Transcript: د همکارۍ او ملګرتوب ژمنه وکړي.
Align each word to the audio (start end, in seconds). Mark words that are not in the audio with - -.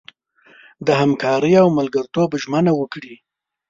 د 0.85 0.89
همکارۍ 1.01 1.53
او 1.61 1.67
ملګرتوب 1.77 2.29
ژمنه 2.43 2.71
وکړي. 2.75 3.13